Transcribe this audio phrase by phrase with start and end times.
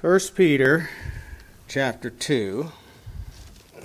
[0.00, 0.88] First Peter
[1.66, 2.70] chapter 2.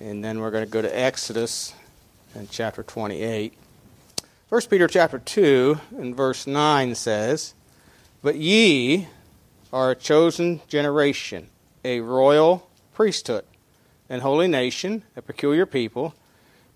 [0.00, 1.74] and then we're going to go to Exodus
[2.34, 3.56] and chapter 28.
[4.48, 7.54] First Peter chapter 2 and verse 9 says,
[8.20, 9.06] But ye
[9.72, 11.50] are a chosen generation,
[11.84, 13.44] a royal priesthood,
[14.10, 16.16] and holy nation, a peculiar people,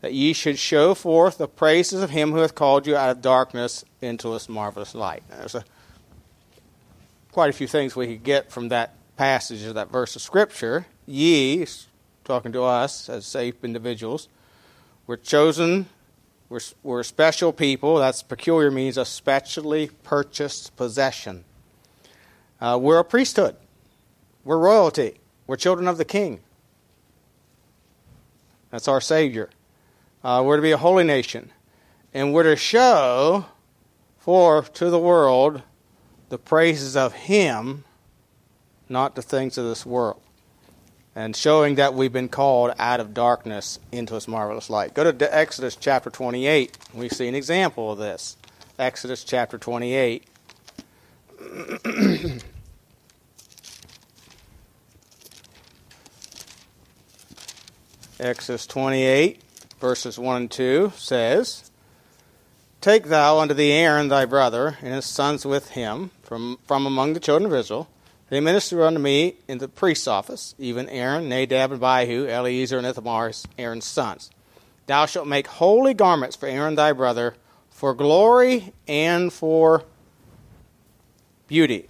[0.02, 3.20] that ye should show forth the praises of him who hath called you out of
[3.20, 5.24] darkness into his marvelous light.
[5.28, 5.64] There's a
[7.38, 10.86] quite a few things we could get from that passage or that verse of Scripture.
[11.06, 11.64] Ye,
[12.24, 14.26] talking to us as safe individuals,
[15.06, 15.86] we're chosen,
[16.48, 17.94] we're, we're special people.
[17.98, 21.44] That's peculiar means a specially purchased possession.
[22.60, 23.54] Uh, we're a priesthood,
[24.42, 26.40] we're royalty, we're children of the King.
[28.72, 29.48] That's our Savior.
[30.24, 31.52] Uh, we're to be a holy nation.
[32.12, 33.46] And we're to show
[34.18, 35.62] forth to the world
[36.28, 37.84] the praises of Him,
[38.88, 40.20] not the things of this world.
[41.14, 44.94] And showing that we've been called out of darkness into His marvelous light.
[44.94, 46.76] Go to Exodus chapter 28.
[46.94, 48.36] We see an example of this.
[48.78, 50.24] Exodus chapter 28.
[58.20, 59.40] Exodus 28,
[59.80, 61.70] verses 1 and 2 says,
[62.80, 67.14] Take thou unto thee Aaron thy brother, and his sons with him, from, from among
[67.14, 67.88] the children of Israel.
[68.28, 72.86] They minister unto me in the priest's office, even Aaron, Nadab, and Abihu, Eleazar, and
[72.86, 74.30] Ithamar, Aaron's sons.
[74.86, 77.34] Thou shalt make holy garments for Aaron thy brother,
[77.70, 79.84] for glory and for
[81.46, 81.88] beauty.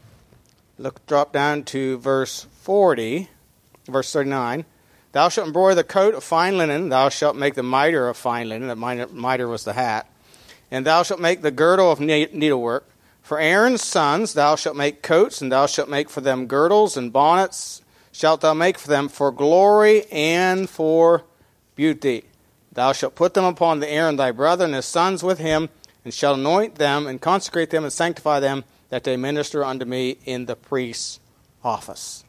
[0.78, 3.28] Look, drop down to verse 40,
[3.88, 4.64] verse 39.
[5.10, 8.48] Thou shalt embroider the coat of fine linen, thou shalt make the mitre of fine
[8.48, 10.08] linen, the mitre was the hat,
[10.70, 12.88] and thou shalt make the girdle of needlework.
[13.28, 17.12] For Aaron's sons thou shalt make coats, and thou shalt make for them girdles and
[17.12, 21.24] bonnets, shalt thou make for them for glory and for
[21.74, 22.24] beauty.
[22.72, 25.68] Thou shalt put them upon the Aaron thy brother and his sons with him,
[26.06, 30.16] and shalt anoint them, and consecrate them, and sanctify them, that they minister unto me
[30.24, 31.20] in the priest's
[31.62, 32.24] office.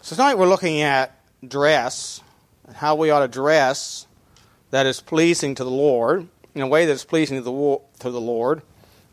[0.00, 2.20] So tonight we're looking at dress,
[2.66, 4.08] and how we ought to dress
[4.72, 8.10] that is pleasing to the Lord, in a way that is pleasing to the, to
[8.10, 8.62] the Lord.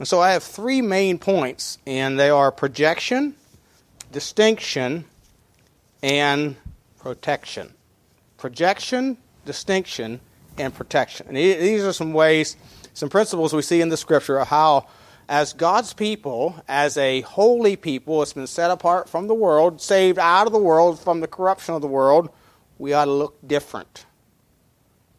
[0.03, 3.35] And so I have three main points, and they are projection,
[4.11, 5.05] distinction,
[6.01, 6.57] and
[6.99, 7.73] protection.
[8.35, 10.19] Projection, distinction,
[10.57, 11.27] and protection.
[11.27, 12.57] And these are some ways,
[12.93, 14.87] some principles we see in the scripture of how,
[15.29, 20.19] as God's people, as a holy people, it's been set apart from the world, saved
[20.19, 22.29] out of the world, from the corruption of the world,
[22.77, 24.05] we ought to look different.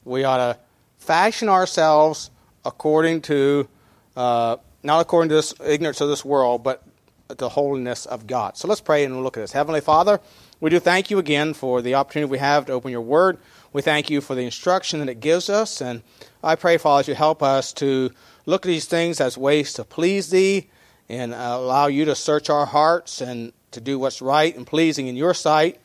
[0.04, 0.58] We ought to
[0.98, 2.30] fashion ourselves
[2.66, 3.66] according to
[4.14, 6.82] uh, not according to this ignorance of this world, but
[7.28, 8.56] the holiness of God.
[8.56, 9.52] So let's pray and look at this.
[9.52, 10.20] Heavenly Father,
[10.60, 13.38] we do thank you again for the opportunity we have to open your word.
[13.72, 15.80] We thank you for the instruction that it gives us.
[15.80, 16.02] And
[16.42, 18.10] I pray, Father, that you help us to
[18.46, 20.68] look at these things as ways to please thee
[21.08, 25.16] and allow you to search our hearts and to do what's right and pleasing in
[25.16, 25.80] your sight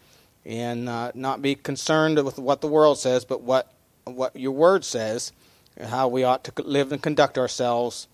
[0.45, 3.71] and uh, not be concerned with what the world says, but what,
[4.03, 5.31] what your word says
[5.77, 8.07] and how we ought to live and conduct ourselves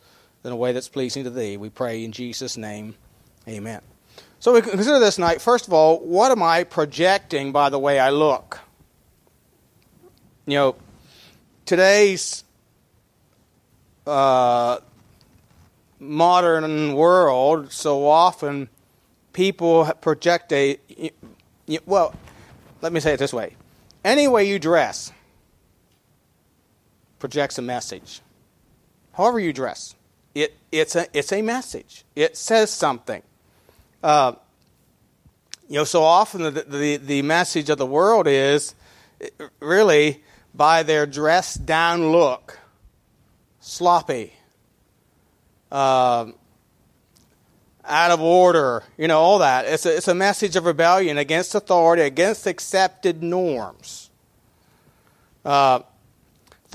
[0.45, 1.57] in a way that's pleasing to thee.
[1.57, 2.95] We pray in Jesus' name.
[3.47, 3.81] Amen.
[4.39, 7.99] So we consider this night, first of all, what am I projecting by the way
[7.99, 8.59] I look?
[10.45, 10.75] You know,
[11.65, 12.43] today's
[14.05, 14.77] uh,
[15.99, 18.69] modern world, so often
[19.33, 20.79] people project a.
[21.87, 22.13] Well,
[22.81, 23.55] let me say it this way
[24.03, 25.11] any way you dress
[27.17, 28.21] projects a message.
[29.13, 29.95] However, you dress.
[30.35, 33.23] It, it's, a, it's a message, it says something.
[34.03, 34.33] Uh,
[35.67, 38.75] you know, so often the, the, the message of the world is
[39.59, 42.59] really by their dressed down look,
[43.61, 44.33] sloppy,
[45.71, 46.27] uh,
[47.87, 49.65] out of order, you know, all that.
[49.65, 54.09] It's a, it's a message of rebellion against authority, against accepted norms.
[55.43, 55.79] Uh,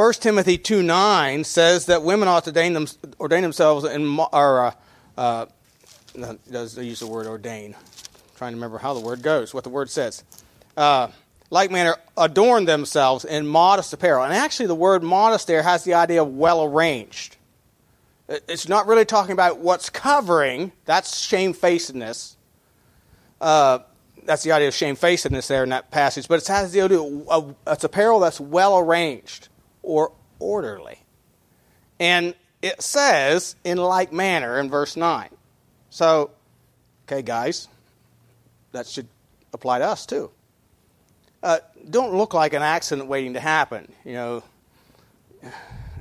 [0.00, 2.86] 1 Timothy 2 9 says that women ought to ordain, them,
[3.20, 4.72] ordain themselves in, or, uh,
[5.18, 5.46] uh,
[6.50, 7.74] does they use the word ordain?
[7.74, 10.24] I'm trying to remember how the word goes, what the word says.
[10.74, 11.08] Uh,
[11.50, 14.24] like manner, adorn themselves in modest apparel.
[14.24, 17.36] And actually, the word modest there has the idea of well arranged.
[18.26, 22.36] It's not really talking about what's covering, that's shamefacedness.
[23.38, 23.80] Uh,
[24.24, 27.54] that's the idea of shamefacedness there in that passage, but it has the idea of
[27.66, 29.49] it's apparel that's well arranged
[29.82, 30.98] or orderly.
[31.98, 35.28] And it says, in like manner, in verse 9.
[35.90, 36.30] So,
[37.06, 37.68] okay, guys,
[38.72, 39.08] that should
[39.52, 40.30] apply to us too.
[41.42, 43.90] Uh, don't look like an accident waiting to happen.
[44.04, 44.42] You know,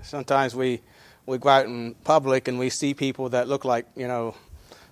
[0.04, 0.82] sometimes we
[1.26, 4.36] we go out in public and we see people that look like you know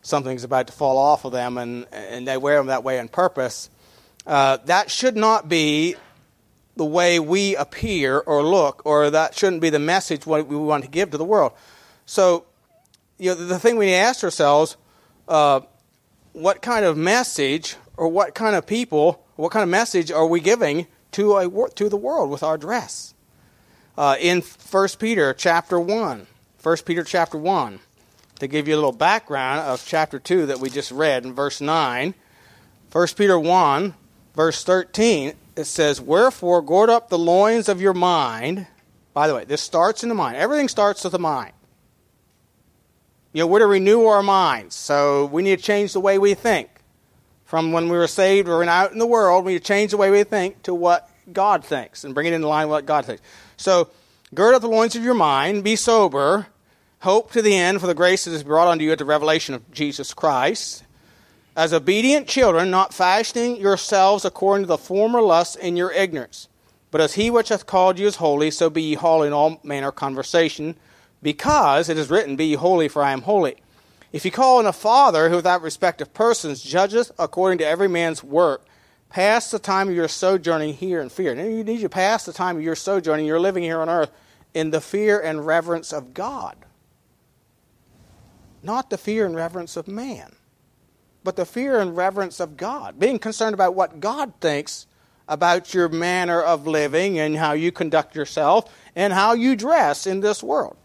[0.01, 3.09] something's about to fall off of them, and and they wear them that way on
[3.09, 3.69] purpose.
[4.25, 5.95] Uh, that should not be
[6.77, 10.83] the way we appear or look, or that shouldn't be the message what we want
[10.83, 11.53] to give to the world.
[12.05, 12.45] So,
[13.17, 14.77] you know, the thing we need to ask ourselves:
[15.27, 15.61] uh,
[16.33, 20.39] what kind of message, or what kind of people, what kind of message are we
[20.39, 23.13] giving to a, to the world with our dress?
[23.97, 26.27] Uh, in 1 Peter chapter 1,
[26.61, 27.79] 1 Peter chapter 1,
[28.39, 31.59] to give you a little background of chapter 2 that we just read in verse
[31.59, 32.13] 9.
[32.91, 33.95] 1 Peter 1,
[34.37, 38.67] verse 13, it says, Wherefore gird up the loins of your mind.
[39.13, 40.37] By the way, this starts in the mind.
[40.37, 41.53] Everything starts with the mind.
[43.33, 44.75] You know, we're to renew our minds.
[44.75, 46.69] So we need to change the way we think.
[47.45, 49.97] From when we were saved or out in the world, we need to change the
[49.97, 53.05] way we think to what God thinks and bring it into line with what God
[53.05, 53.23] thinks.
[53.55, 53.89] So
[54.35, 56.47] gird up the loins of your mind, be sober,
[56.99, 59.55] hope to the end for the grace that is brought unto you at the revelation
[59.55, 60.83] of Jesus Christ
[61.57, 66.47] as obedient children, not fashioning yourselves according to the former lusts in your ignorance.
[66.91, 69.59] But as he which hath called you is holy, so be ye holy in all
[69.63, 70.75] manner of conversation,
[71.23, 73.55] because it is written, Be ye holy, for I am holy.
[74.13, 77.89] If ye call on a Father who without respect of persons judgeth according to every
[77.89, 78.63] man's work,
[79.09, 81.33] pass the time of your sojourning here in fear.
[81.33, 84.11] Now you need to pass the time of your sojourning, you're living here on earth,
[84.53, 86.55] in the fear and reverence of God.
[88.61, 90.36] Not the fear and reverence of man
[91.23, 94.87] but the fear and reverence of God, being concerned about what God thinks
[95.27, 100.21] about your manner of living and how you conduct yourself and how you dress in
[100.21, 100.77] this world.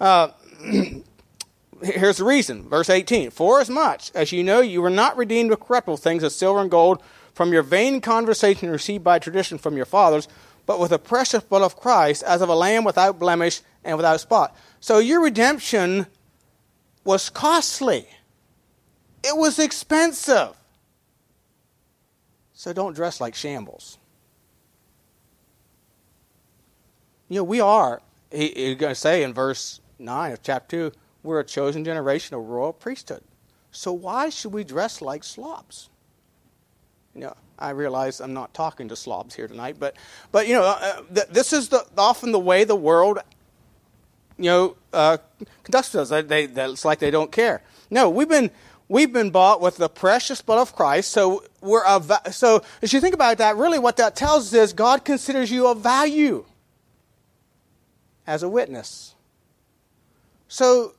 [0.00, 0.28] Uh,
[1.82, 2.68] here's the reason.
[2.68, 6.24] Verse 18 For as much as you know you were not redeemed with corruptible things
[6.24, 7.02] as silver and gold
[7.34, 10.28] from your vain conversation received by tradition from your fathers,
[10.66, 14.20] but with the precious blood of Christ as of a lamb without blemish and without
[14.20, 14.56] spot.
[14.80, 16.06] So your redemption
[17.04, 18.06] was costly.
[19.24, 20.54] It was expensive.
[22.52, 23.98] So don't dress like shambles.
[27.28, 30.96] You know, we are, he, he's going to say in verse 9 of chapter 2,
[31.22, 33.22] we're a chosen generation, a royal priesthood.
[33.72, 35.88] So why should we dress like slobs?
[37.14, 39.96] You know, I realize I'm not talking to slobs here tonight, but,
[40.32, 43.20] but you know, uh, th- this is the, often the way the world,
[44.36, 45.16] you know, uh,
[45.62, 46.28] conducts themselves.
[46.28, 47.62] They, they, it's like they don't care.
[47.90, 48.50] No, we've been,
[48.88, 51.10] We've been bought with the precious blood of Christ.
[51.10, 54.72] So we're of, so as you think about that, really what that tells us is
[54.72, 56.44] God considers you of value
[58.26, 59.14] as a witness.
[60.48, 60.94] So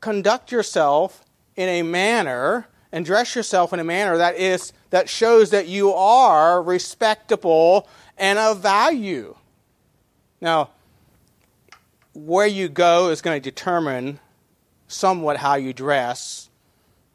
[0.00, 1.24] conduct yourself
[1.56, 5.92] in a manner and dress yourself in a manner that is that shows that you
[5.92, 7.88] are respectable
[8.18, 9.36] and of value.
[10.40, 10.70] Now,
[12.12, 14.18] where you go is going to determine
[14.88, 16.49] somewhat how you dress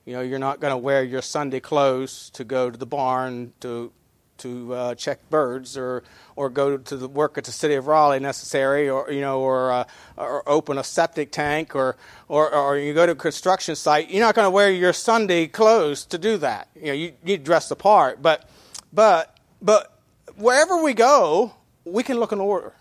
[0.05, 3.53] you know, you're not going to wear your Sunday clothes to go to the barn
[3.61, 3.91] to
[4.37, 6.03] to uh, check birds or
[6.35, 9.71] or go to the work at the city of Raleigh necessary or you know or
[9.71, 9.85] uh,
[10.17, 11.95] or open a septic tank or,
[12.27, 15.47] or or you go to a construction site you're not going to wear your Sunday
[15.47, 16.67] clothes to do that.
[16.75, 18.47] You know you to dress the part but
[18.91, 19.97] but but
[20.35, 21.53] wherever we go
[21.85, 22.73] we can look in order.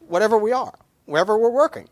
[0.00, 1.88] Whatever we are wherever we're working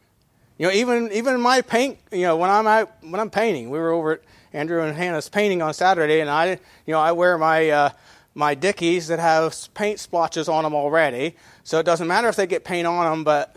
[0.59, 3.79] you know, even even my paint, you know, when I'm out when I'm painting, we
[3.79, 4.21] were over at
[4.53, 6.51] Andrew and Hannah's painting on Saturday, and I,
[6.87, 7.91] you know, I wear my uh,
[8.35, 12.47] my Dickies that have paint splotches on them already, so it doesn't matter if they
[12.47, 13.25] get paint on them.
[13.25, 13.57] But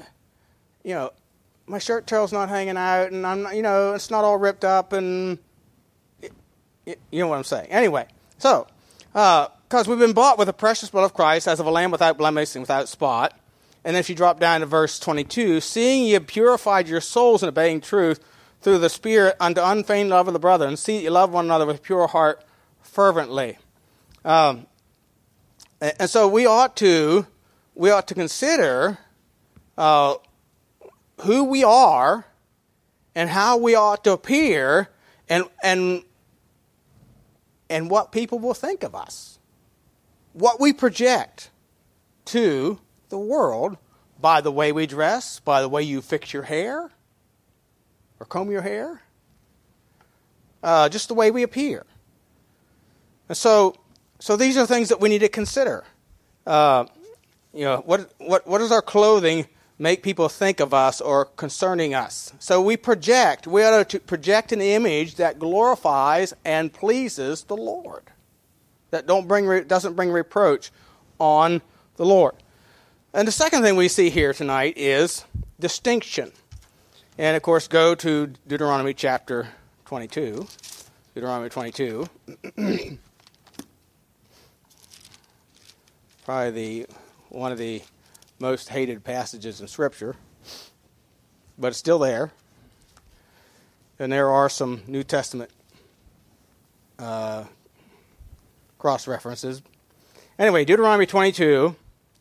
[0.84, 1.12] you know,
[1.68, 4.92] my shirt tail's not hanging out, and I'm, you know, it's not all ripped up,
[4.94, 5.38] and
[6.22, 6.34] it,
[6.88, 7.70] it, you know what I'm saying.
[7.70, 8.08] Anyway,
[8.40, 8.68] so
[9.14, 11.92] because uh, we've been bought with the precious blood of Christ, as of a lamb
[11.92, 13.38] without blemish and without spot.
[13.84, 17.44] And then if you drop down to verse 22, seeing ye have purified your souls
[17.44, 18.20] in obeying truth
[18.62, 21.66] through the Spirit unto unfeigned love of the brethren, see that you love one another
[21.66, 22.44] with pure heart
[22.82, 23.58] fervently.
[24.26, 24.68] Um,
[25.80, 27.28] and so we ought to
[27.76, 28.98] we ought to consider
[29.78, 30.16] uh,
[31.22, 32.26] who we are
[33.16, 34.90] and how we ought to appear
[35.30, 36.04] and and
[37.70, 39.40] and what people will think of us.
[40.34, 41.52] What we project
[42.26, 43.78] to the world
[44.20, 46.90] by the way we dress, by the way you fix your hair
[48.20, 49.02] or comb your hair,
[50.64, 51.86] uh, just the way we appear.
[53.30, 53.76] And so,
[54.20, 55.84] so these are things that we need to consider.
[56.46, 56.86] Uh,
[57.54, 59.48] you know, what, what, what does our clothing
[59.80, 62.34] make people think of us or concerning us.
[62.40, 63.46] So we project.
[63.46, 68.04] We ought to project an image that glorifies and pleases the Lord,
[68.90, 70.72] that don't bring doesn't bring reproach
[71.20, 71.62] on
[71.96, 72.36] the Lord.
[73.14, 75.24] And the second thing we see here tonight is
[75.60, 76.34] distinction.
[77.18, 79.48] And of course, go to Deuteronomy chapter
[79.86, 80.46] 22.
[81.16, 82.06] Deuteronomy 22.
[86.26, 86.86] Probably the
[87.30, 87.82] one of the
[88.40, 90.16] most hated passages in Scripture,
[91.58, 92.34] but it's still there.
[94.00, 95.50] And there are some New Testament
[97.00, 97.46] uh,
[98.78, 99.62] cross references.
[100.38, 101.76] Anyway, Deuteronomy 22,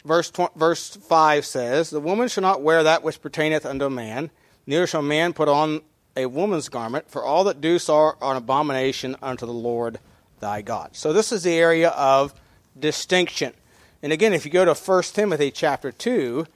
[0.07, 4.31] verse, verse 5 says, The woman shall not wear that which pertaineth unto a man,
[4.67, 5.83] neither shall man put on
[6.17, 9.99] a woman's garment, for all that do so are an abomination unto the Lord
[10.41, 10.97] thy God.
[10.97, 12.35] So this is the area of
[12.79, 13.53] distinction.
[14.03, 16.47] And again, if you go to 1 Timothy chapter 2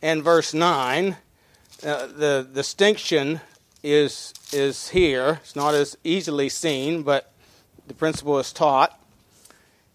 [0.00, 1.16] and verse 9,
[1.84, 3.40] uh, the distinction
[3.82, 5.40] is, is here.
[5.42, 7.32] It's not as easily seen, but
[7.86, 8.99] the principle is taught.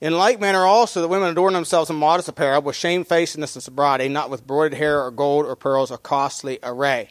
[0.01, 4.09] In like manner also, the women adorn themselves in modest apparel, with shamefacedness and sobriety,
[4.09, 7.09] not with broidered hair or gold or pearls or costly array.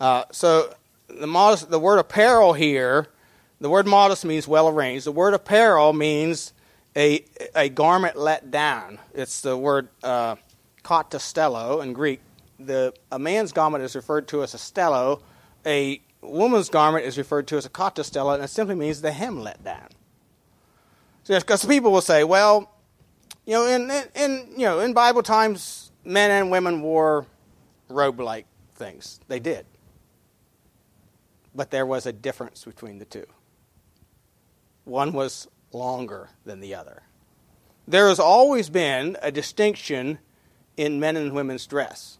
[0.00, 0.74] Uh, so
[1.08, 3.06] the, modest, the word apparel here,
[3.60, 5.06] the word modest means well arranged.
[5.06, 6.52] The word apparel means
[6.96, 7.24] a,
[7.54, 8.98] a garment let down.
[9.14, 10.36] It's the word uh,
[11.82, 12.20] in Greek.
[12.58, 15.22] The, a man's garment is referred to as a stello.
[15.64, 19.40] A woman's garment is referred to as a katastello, and it simply means the hem
[19.40, 19.88] let down.
[21.26, 22.70] Because people will say, well,
[23.46, 27.26] you know, in, in, you know, in Bible times, men and women wore
[27.88, 29.20] robe-like things.
[29.28, 29.66] They did.
[31.54, 33.26] But there was a difference between the two.
[34.84, 37.02] One was longer than the other.
[37.86, 40.18] There has always been a distinction
[40.76, 42.18] in men and women's dress.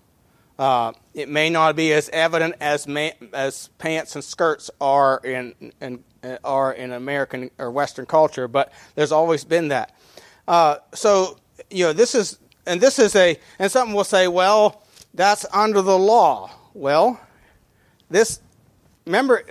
[0.59, 2.87] Uh, it may not be as evident as
[3.33, 6.05] as pants and skirts are in, in
[6.45, 9.95] are in American or Western culture, but there's always been that.
[10.47, 11.39] Uh, so
[11.71, 14.83] you know this is and this is a and something will say, well,
[15.13, 16.51] that's under the law.
[16.73, 17.21] Well,
[18.09, 18.41] this
[19.07, 19.43] remember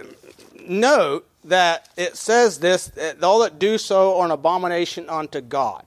[0.66, 2.92] note that it says this
[3.22, 5.86] all that do so are an abomination unto God.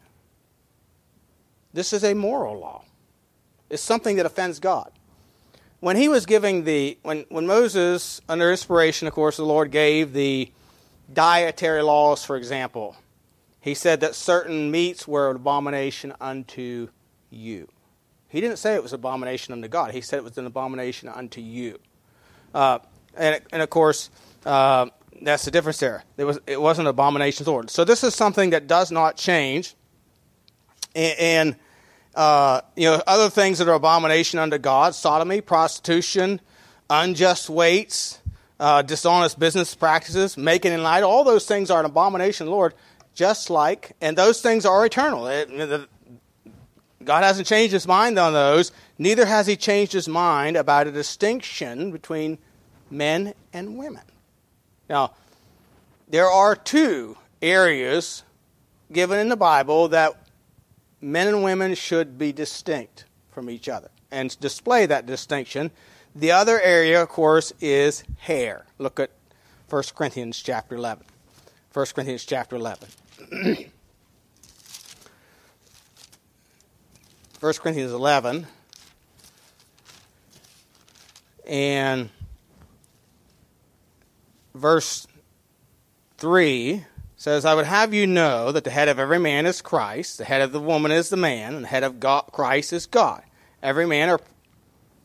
[1.73, 2.85] This is a moral law.
[3.71, 4.91] It's something that offends God.
[5.80, 10.12] When he was giving the when when Moses under inspiration, of course, the Lord gave
[10.12, 10.50] the
[11.12, 12.97] dietary laws, for example,
[13.61, 16.88] he said that certain meats were an abomination unto
[17.30, 17.68] you.
[18.28, 19.92] He didn't say it was an abomination unto God.
[19.92, 21.78] He said it was an abomination unto you.
[22.54, 22.80] Uh,
[23.14, 24.11] and, and of course,
[24.45, 24.87] uh,
[25.23, 26.04] that's the difference there.
[26.16, 27.71] It, was, it wasn't abominations ordered.
[27.71, 29.75] So this is something that does not change.
[30.95, 31.56] And, and
[32.17, 36.41] uh, you know, other things that are abomination unto God, sodomy, prostitution,
[36.89, 38.21] unjust weights,
[38.59, 42.73] uh, dishonest business practices, making in light, all those things are an abomination, Lord,
[43.15, 45.27] just like, and those things are eternal.
[45.27, 45.87] It, the,
[47.05, 48.73] God hasn't changed his mind on those.
[48.99, 52.39] Neither has he changed his mind about a distinction between
[52.91, 54.03] men and women.
[54.89, 55.13] Now,
[56.09, 58.23] there are two areas
[58.91, 60.25] given in the Bible that
[61.00, 65.71] men and women should be distinct from each other and display that distinction.
[66.15, 68.65] The other area, of course, is hair.
[68.79, 69.11] Look at
[69.69, 71.05] 1 Corinthians chapter 11.
[71.73, 72.88] 1 Corinthians chapter 11.
[77.41, 78.47] 1 Corinthians 11.
[81.47, 82.09] And
[84.55, 85.07] verse
[86.19, 86.85] 3
[87.17, 90.25] says, I would have you know that the head of every man is Christ, the
[90.25, 93.23] head of the woman is the man, and the head of God, Christ is God.
[93.63, 94.21] Every man or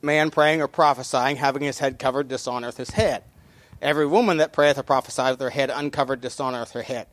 [0.01, 3.23] man praying or prophesying, having his head covered, dishonoreth his head.
[3.81, 7.07] Every woman that prayeth or prophesieth with her head uncovered dishonoreth her head.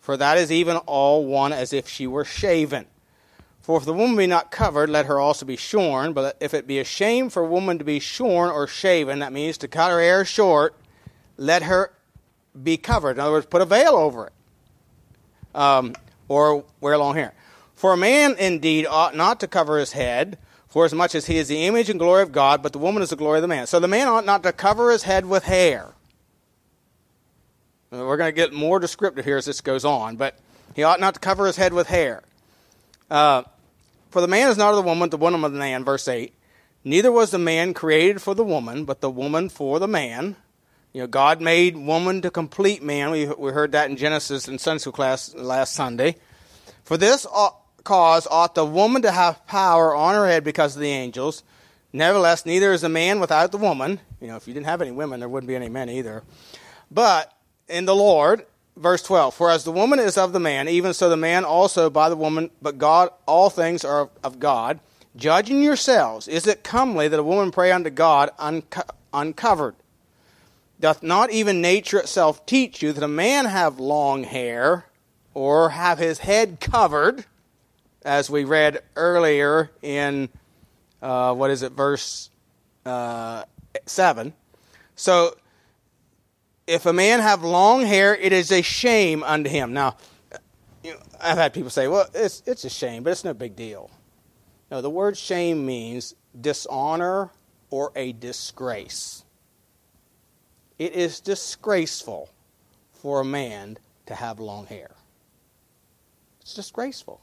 [0.00, 2.86] For that is even all one as if she were shaven.
[3.60, 6.12] For if the woman be not covered, let her also be shorn.
[6.12, 9.32] But if it be a shame for a woman to be shorn or shaven, that
[9.32, 10.74] means to cut her hair short,
[11.38, 11.92] let her
[12.62, 13.12] be covered.
[13.12, 14.32] In other words, put a veil over it.
[15.54, 15.94] Um,
[16.28, 17.34] or wear long hair.
[17.74, 21.36] For a man indeed ought not to cover his head, for as much as he
[21.36, 23.48] is the image and glory of God, but the woman is the glory of the
[23.48, 23.66] man.
[23.66, 25.92] So the man ought not to cover his head with hair.
[27.90, 30.36] We're going to get more descriptive here as this goes on, but
[30.74, 32.22] he ought not to cover his head with hair.
[33.08, 33.44] Uh,
[34.10, 36.32] for the man is not of the woman, the woman of the man, verse 8.
[36.82, 40.36] Neither was the man created for the woman, but the woman for the man.
[40.94, 43.10] You know, God made woman to complete man.
[43.10, 46.16] We, we heard that in Genesis in Sunday school class last Sunday.
[46.84, 47.50] For this uh,
[47.82, 51.42] cause ought the woman to have power on her head because of the angels,
[51.94, 54.00] Nevertheless, neither is a man without the woman.
[54.20, 56.24] You know, if you didn't have any women, there wouldn't be any men either.
[56.90, 57.32] But
[57.68, 58.44] in the Lord,
[58.76, 61.88] verse 12, for as the woman is of the man, even so the man also
[61.90, 64.80] by the woman, but God, all things are of God.
[65.14, 68.82] Judging yourselves, is it comely that a woman pray unto God unco-
[69.12, 69.76] uncovered?
[70.84, 74.84] Doth not even nature itself teach you that a man have long hair,
[75.32, 77.24] or have his head covered,
[78.04, 80.28] as we read earlier in,
[81.00, 82.28] uh, what is it, verse
[82.84, 83.44] uh,
[83.86, 84.34] 7?
[84.94, 85.38] So,
[86.66, 89.72] if a man have long hair, it is a shame unto him.
[89.72, 89.96] Now,
[90.82, 93.56] you know, I've had people say, well, it's, it's a shame, but it's no big
[93.56, 93.90] deal.
[94.70, 97.30] No, the word shame means dishonor
[97.70, 99.23] or a disgrace.
[100.78, 102.28] It is disgraceful
[102.92, 104.90] for a man to have long hair.
[106.40, 107.20] It's disgraceful.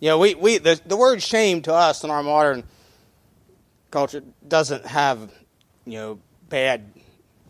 [0.00, 2.64] You know, we, we the, the word shame to us in our modern
[3.90, 5.32] culture doesn't have,
[5.84, 6.84] you know, bad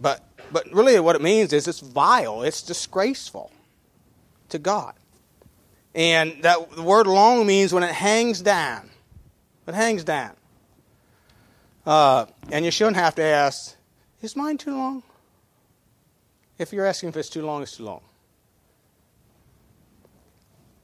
[0.02, 0.20] but
[0.50, 3.50] but really what it means is it's vile, it's disgraceful
[4.50, 4.94] to God.
[5.94, 8.90] And that the word long means when it hangs down.
[9.66, 10.32] It hangs down.
[11.86, 13.76] Uh, and you shouldn't have to ask,
[14.22, 15.02] is mine too long?
[16.58, 18.02] If you're asking if it's too long, it's too long.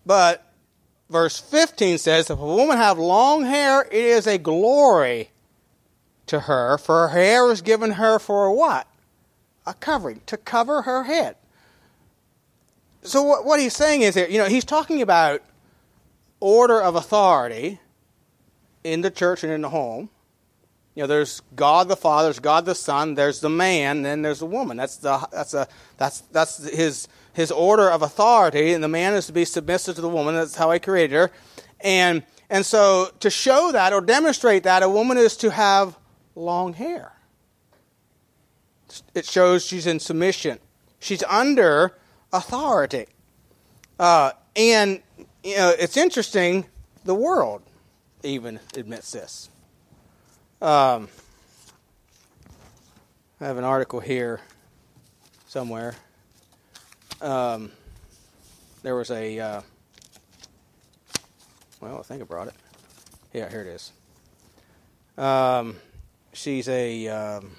[0.04, 0.50] But
[1.10, 5.30] verse 15 says, If a woman have long hair, it is a glory
[6.26, 8.86] to her, for her hair is given her for what?
[9.66, 11.36] A covering, to cover her head.
[13.02, 15.42] So what, what he's saying is that, you know, he's talking about
[16.40, 17.80] order of authority
[18.84, 20.10] in the church and in the home.
[20.98, 24.40] You know, there's God the Father, there's God the Son, there's the man, then there's
[24.40, 24.76] the woman.
[24.76, 29.26] That's the that's a that's that's his his order of authority, and the man is
[29.26, 30.34] to be submissive to the woman.
[30.34, 31.30] That's how he created her,
[31.82, 35.96] and and so to show that or demonstrate that, a woman is to have
[36.34, 37.12] long hair.
[39.14, 40.58] It shows she's in submission.
[40.98, 41.96] She's under
[42.32, 43.06] authority.
[44.00, 45.00] Uh, and
[45.44, 46.66] you know, it's interesting.
[47.04, 47.62] The world
[48.24, 49.48] even admits this.
[50.60, 51.08] Um,
[53.40, 54.40] I have an article here
[55.46, 55.94] somewhere.
[57.20, 57.70] Um,
[58.82, 59.38] there was a.
[59.38, 59.60] Uh,
[61.80, 62.54] well, I think I brought it.
[63.32, 63.92] Yeah, here it is.
[65.16, 65.76] Um,
[66.32, 67.52] she's a um,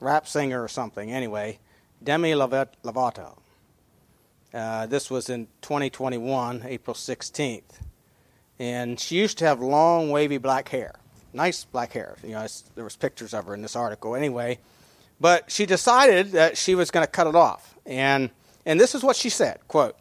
[0.00, 1.12] rap singer or something.
[1.12, 1.60] Anyway,
[2.02, 3.38] Demi Lovato.
[4.52, 7.62] Uh, this was in 2021, April 16th.
[8.58, 10.94] And she used to have long, wavy black hair.
[11.32, 12.16] Nice black hair.
[12.22, 14.16] You know, there was pictures of her in this article.
[14.16, 14.58] Anyway,
[15.20, 17.74] but she decided that she was going to cut it off.
[17.84, 18.30] And,
[18.64, 19.96] and this is what she said, quote,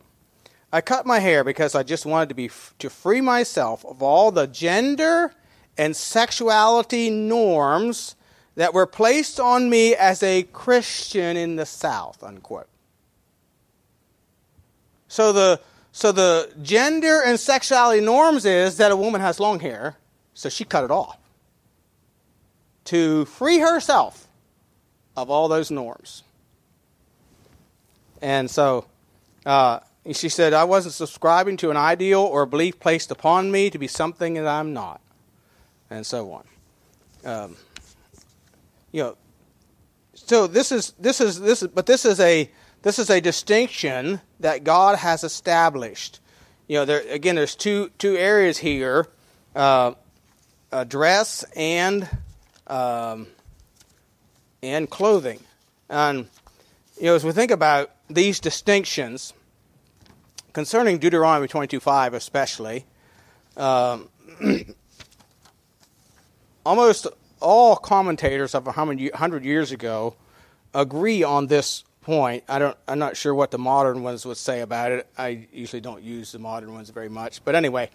[0.71, 4.31] I cut my hair because I just wanted to be to free myself of all
[4.31, 5.33] the gender
[5.77, 8.15] and sexuality norms
[8.55, 12.67] that were placed on me as a Christian in the South, unquote.
[15.07, 15.61] So the
[15.95, 19.95] so the gender and sexuality norms is that a woman has long hair,
[20.33, 21.17] so she cut it off
[22.83, 24.27] to free herself
[25.15, 26.23] of all those norms.
[28.21, 28.87] And so
[29.45, 29.79] uh,
[30.11, 33.77] she said, I wasn't subscribing to an ideal or a belief placed upon me to
[33.77, 34.99] be something that I'm not,
[35.89, 36.43] and so on.
[37.23, 37.55] Um,
[38.91, 39.17] you know,
[40.13, 42.51] so this is this is this is, but this is a
[42.85, 46.19] this is a distinction that God has established.
[46.67, 49.07] You know, there again, there's two two areas here:
[49.55, 49.95] uh,
[50.87, 52.07] dress and
[52.67, 53.25] um,
[54.61, 55.39] and clothing.
[55.89, 56.27] And
[56.99, 59.33] you know, as we think about these distinctions
[60.53, 62.85] concerning Deuteronomy 22:5, especially,
[63.57, 64.09] um,
[66.63, 67.07] almost
[67.41, 70.15] all commentators of a hundred years ago
[70.75, 72.43] agree on this point.
[72.47, 72.77] I don't.
[72.87, 75.07] I'm not sure what the modern ones would say about it.
[75.17, 77.43] I usually don't use the modern ones very much.
[77.43, 77.89] But anyway,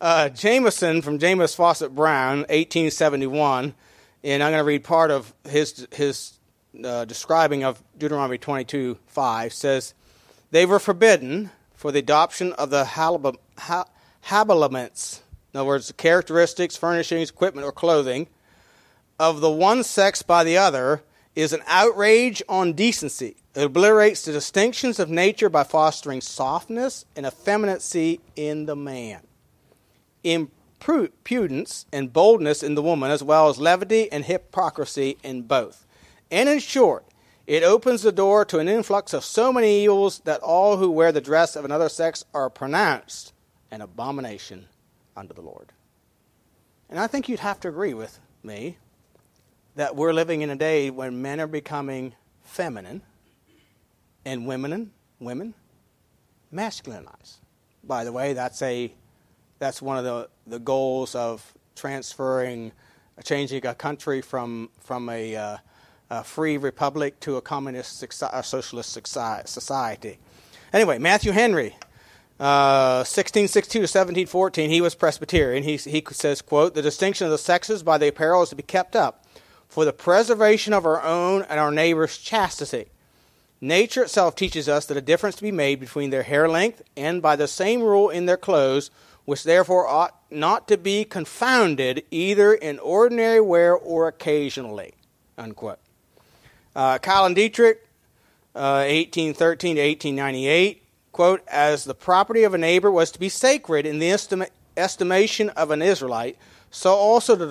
[0.00, 3.74] uh, Jamieson from James Fausset Brown, 1871,
[4.24, 6.38] and I'm going to read part of his his
[6.82, 9.92] uh, describing of Deuteronomy 22:5 says,
[10.52, 12.84] "They were forbidden for the adoption of the
[14.22, 15.20] habiliments."
[15.52, 18.28] In other words, the characteristics, furnishings, equipment, or clothing
[19.18, 21.02] of the one sex by the other
[21.34, 23.36] is an outrage on decency.
[23.54, 29.20] It obliterates the distinctions of nature by fostering softness and effeminacy in the man,
[30.24, 35.86] impudence and boldness in the woman, as well as levity and hypocrisy in both.
[36.30, 37.04] And in short,
[37.46, 41.12] it opens the door to an influx of so many evils that all who wear
[41.12, 43.32] the dress of another sex are pronounced
[43.70, 44.66] an abomination
[45.16, 45.72] unto the Lord.
[46.88, 48.76] And I think you'd have to agree with me
[49.74, 53.02] that we're living in a day when men are becoming feminine
[54.24, 55.54] and women women
[56.52, 57.38] masculinized.
[57.84, 58.92] By the way, that's a
[59.58, 62.72] that's one of the, the goals of transferring,
[63.24, 65.56] changing a country from from a, uh,
[66.10, 70.18] a free republic to a communist a socialist society.
[70.72, 71.76] Anyway, Matthew Henry,
[72.40, 75.62] uh, 1662 to 1714, he was Presbyterian.
[75.62, 78.62] He, he says, quote, the distinction of the sexes by the apparel is to be
[78.62, 79.21] kept up
[79.72, 82.90] for the preservation of our own and our neighbor's chastity.
[83.58, 87.22] Nature itself teaches us that a difference to be made between their hair length and
[87.22, 88.90] by the same rule in their clothes,
[89.24, 94.92] which therefore ought not to be confounded either in ordinary wear or occasionally.
[95.38, 95.78] Unquote.
[96.76, 97.82] Uh, Dietrich,
[98.54, 100.82] uh, 1813 to 1898,
[101.12, 105.48] quote, as the property of a neighbor was to be sacred in the estima- estimation
[105.48, 106.36] of an Israelite,
[106.74, 107.46] so also the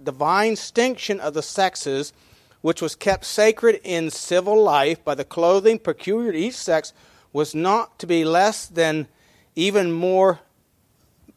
[0.00, 2.12] divine, distinction of the sexes,
[2.60, 6.92] which was kept sacred in civil life by the clothing peculiar to each sex,
[7.32, 9.08] was not to be less than
[9.56, 10.38] even more,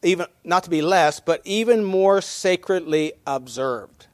[0.04, 4.06] even not to be less, but even more sacredly observed.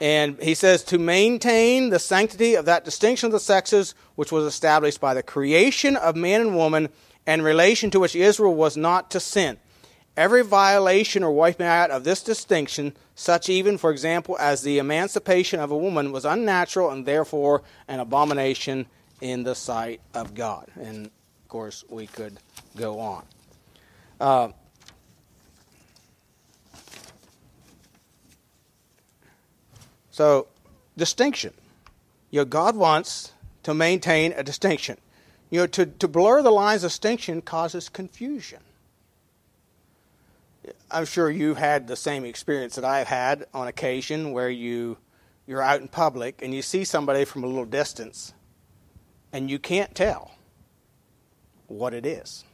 [0.00, 4.46] And he says to maintain the sanctity of that distinction of the sexes, which was
[4.46, 6.88] established by the creation of man and woman,
[7.26, 9.58] and relation to which Israel was not to sin.
[10.16, 15.58] Every violation or wiping out of this distinction, such even, for example, as the emancipation
[15.58, 18.86] of a woman, was unnatural and therefore an abomination
[19.20, 20.68] in the sight of God.
[20.80, 22.38] And of course, we could
[22.76, 23.24] go on.
[24.20, 24.48] Uh,
[30.14, 30.46] So,
[30.96, 31.52] distinction.
[32.30, 33.32] You know, God wants
[33.64, 34.96] to maintain a distinction.
[35.50, 38.60] You know, to, to blur the lines of distinction causes confusion.
[40.90, 44.98] I'm sure you've had the same experience that I've had on occasion where you
[45.46, 48.32] you're out in public and you see somebody from a little distance
[49.32, 50.30] and you can't tell
[51.66, 52.44] what it is.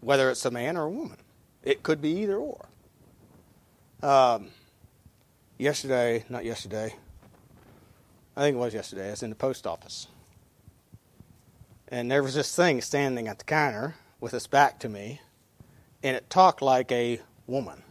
[0.00, 1.16] Whether it's a man or a woman.
[1.62, 2.66] It could be either or.
[4.00, 4.50] Um,
[5.58, 6.94] yesterday, not yesterday,
[8.36, 10.06] I think it was yesterday, I was in the post office.
[11.88, 15.20] And there was this thing standing at the counter with its back to me,
[16.02, 17.82] and it talked like a woman.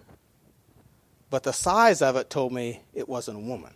[1.29, 3.73] But the size of it told me it wasn't a woman.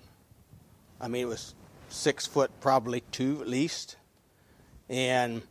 [0.99, 1.53] I mean, it was
[1.89, 3.97] six foot, probably two at least.
[4.89, 5.41] And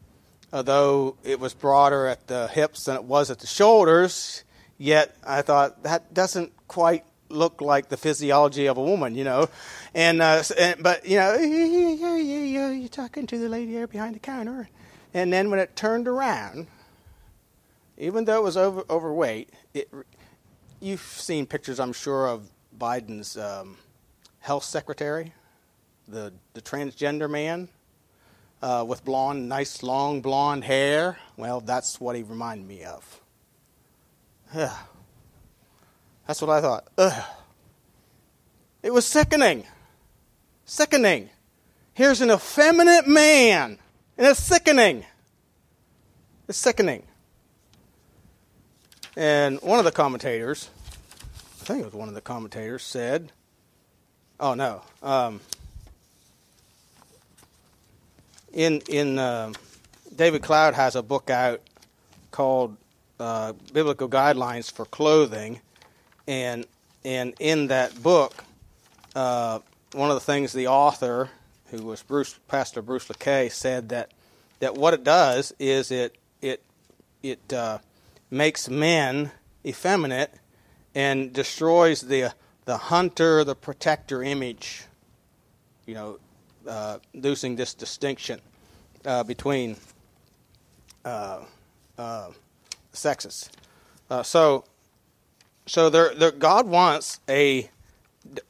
[0.53, 4.45] although it was broader at the hips than it was at the shoulders,
[4.79, 9.49] yet I thought that doesn't quite look like the physiology of a woman, you know.
[9.95, 14.69] And, uh, and but you know, you're talking to the lady there behind the counter,
[15.13, 16.67] and then when it turned around,
[18.01, 19.89] even though it was over, overweight, it,
[20.81, 23.77] you've seen pictures, I'm sure, of Biden's um,
[24.41, 25.35] health secretary,
[26.09, 27.69] the the transgender man.
[28.63, 31.17] Uh, with blonde, nice long blonde hair.
[31.39, 33.21] Well, that's what he reminded me of.
[36.27, 36.87] That's what I thought.
[36.99, 37.25] Ugh.
[38.83, 39.65] It was sickening.
[40.67, 41.31] Sickening.
[41.95, 43.79] Here's an effeminate man,
[44.19, 45.07] and it's sickening.
[46.47, 47.05] It's sickening.
[49.21, 50.71] And one of the commentators,
[51.61, 53.33] I think it was one of the commentators, said,
[54.41, 55.43] "Oh no." Um,
[58.51, 59.53] in in uh,
[60.17, 61.61] David Cloud has a book out
[62.31, 62.79] called
[63.19, 65.61] uh, "Biblical Guidelines for Clothing,"
[66.27, 66.65] and
[67.05, 68.43] and in that book,
[69.15, 69.59] uh,
[69.93, 71.29] one of the things the author,
[71.67, 74.13] who was Bruce Pastor Bruce Lackey, said that
[74.61, 76.63] that what it does is it it
[77.23, 77.81] it uh,
[78.31, 79.33] makes men
[79.65, 80.33] effeminate
[80.95, 84.85] and destroys the the hunter, the protector image.
[85.87, 86.19] You know,
[86.67, 88.41] uh, losing this distinction
[89.05, 89.77] uh, between
[91.05, 91.45] uh,
[91.99, 92.31] uh,
[92.93, 93.51] sexes.
[94.09, 94.65] Uh, so
[95.67, 97.71] so there, there, God wants a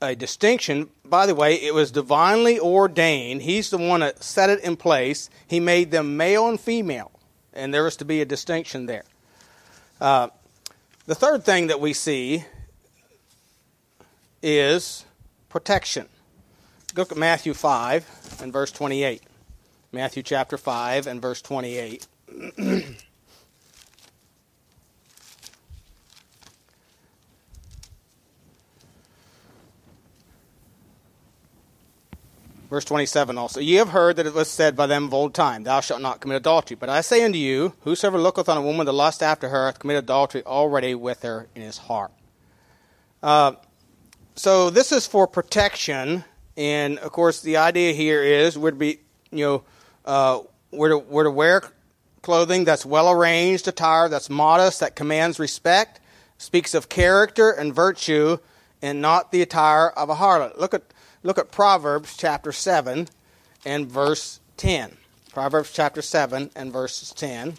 [0.02, 0.90] a distinction.
[1.04, 3.42] By the way, it was divinely ordained.
[3.42, 5.30] He's the one that set it in place.
[5.46, 7.12] He made them male and female,
[7.52, 9.04] and there is to be a distinction there.
[10.00, 10.28] Uh,
[11.06, 12.44] the third thing that we see
[14.42, 15.04] is
[15.48, 16.08] protection.
[16.96, 19.22] Look at Matthew 5 and verse 28.
[19.92, 22.06] Matthew chapter 5 and verse 28.
[32.70, 35.64] Verse 27 also, Ye have heard that it was said by them of old time,
[35.64, 36.76] Thou shalt not commit adultery.
[36.76, 39.80] But I say unto you, Whosoever looketh on a woman to lust after her hath
[39.80, 42.12] committed adultery already with her in his heart.
[43.24, 43.54] Uh,
[44.36, 46.24] so this is for protection,
[46.56, 49.00] and of course the idea here is we're to be,
[49.32, 49.64] you know,
[50.04, 50.38] uh,
[50.70, 51.62] we're to, we're to wear
[52.22, 56.00] clothing that's well arranged, attire that's modest, that commands respect,
[56.38, 58.38] speaks of character and virtue,
[58.80, 60.56] and not the attire of a harlot.
[60.56, 60.84] Look at
[61.22, 63.08] look at Proverbs chapter seven
[63.64, 64.96] and verse ten.
[65.32, 67.54] Proverbs chapter seven and verses ten.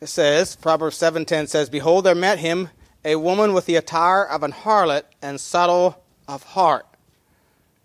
[0.00, 2.70] It says, Proverbs seven ten says, Behold, there met him
[3.04, 6.86] a woman with the attire of an harlot and subtle of heart.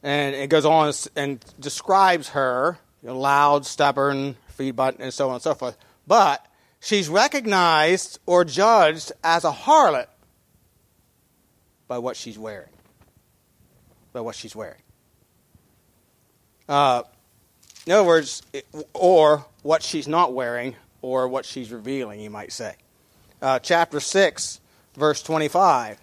[0.04, 5.28] And it goes on and describes her, you know, loud, stubborn, feed button, and so
[5.28, 5.78] on and so forth.
[6.08, 6.44] But
[6.80, 10.08] she's recognized or judged as a harlot
[11.92, 12.70] by what she's wearing.
[14.14, 14.82] By what she's wearing.
[16.70, 17.04] Uh,
[17.86, 18.44] in other words,
[18.94, 22.76] or what she's not wearing, or what she's revealing, you might say.
[23.42, 24.62] Uh, chapter 6,
[24.96, 26.00] verse 25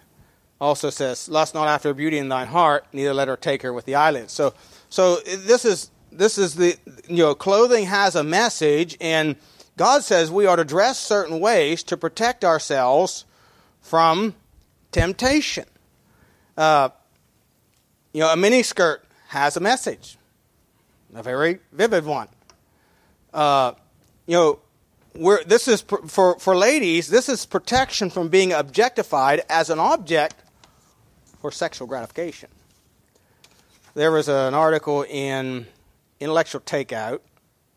[0.61, 3.85] also says, Lust not after beauty in thine heart, neither let her take her with
[3.85, 4.31] the eyelids.
[4.31, 4.53] So,
[4.89, 9.37] so this is this is the you know clothing has a message, and
[9.75, 13.25] God says we are to dress certain ways to protect ourselves
[13.81, 14.35] from
[14.91, 15.65] temptation.
[16.59, 16.89] Uh,
[18.11, 20.17] you know, a mini skirt has a message,
[21.15, 22.27] a very vivid one.
[23.33, 23.71] Uh,
[24.27, 24.59] you know,
[25.15, 30.35] we're, this is for, for ladies, this is protection from being objectified as an object
[31.39, 32.49] for sexual gratification.
[33.93, 35.65] There was an article in
[36.19, 37.21] Intellectual Takeout,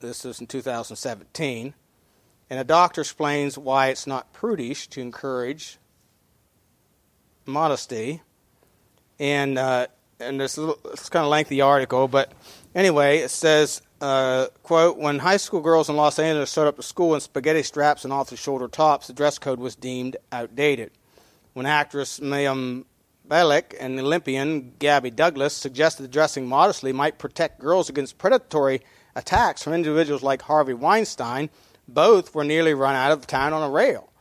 [0.00, 1.72] this is in 2017,
[2.50, 5.78] and a doctor explains why it's not prudish to encourage
[7.46, 8.22] modesty.
[9.22, 9.86] And, uh,
[10.18, 12.32] and it's, it's kind of lengthy article, but
[12.74, 16.82] anyway, it says uh, quote, when high school girls in Los Angeles showed up to
[16.82, 20.90] school in spaghetti straps and off the shoulder tops, the dress code was deemed outdated.
[21.52, 22.84] When actress Mayim
[23.28, 28.80] Bialik and Olympian Gabby Douglas suggested dressing modestly might protect girls against predatory
[29.14, 31.48] attacks from individuals like Harvey Weinstein,
[31.86, 34.11] both were nearly run out of town on a rail.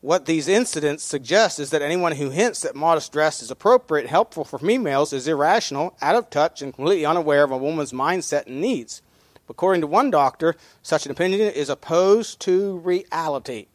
[0.00, 4.10] What these incidents suggest is that anyone who hints that modest dress is appropriate and
[4.10, 8.46] helpful for females is irrational, out of touch, and completely unaware of a woman's mindset
[8.46, 9.02] and needs.
[9.48, 13.66] According to one doctor, such an opinion is opposed to reality.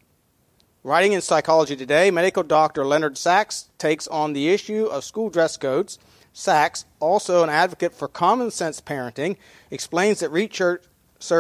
[0.82, 5.58] Writing in Psychology Today, medical doctor Leonard Sax takes on the issue of school dress
[5.58, 6.00] codes.
[6.32, 9.36] Sax, also an advocate for common sense parenting,
[9.70, 10.84] explains that research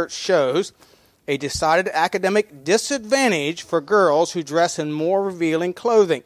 [0.09, 0.73] shows
[1.27, 6.23] a decided academic disadvantage for girls who dress in more revealing clothing.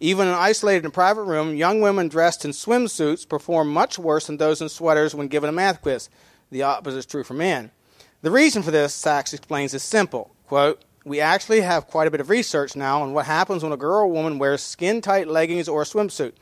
[0.00, 4.26] Even in an isolated and private room, young women dressed in swimsuits perform much worse
[4.26, 6.10] than those in sweaters when given a math quiz.
[6.50, 7.70] The opposite is true for men.
[8.20, 10.34] The reason for this, Sax explains, is simple.
[10.46, 13.76] Quote, we actually have quite a bit of research now on what happens when a
[13.76, 16.32] girl or woman wears skin tight leggings or a swimsuit.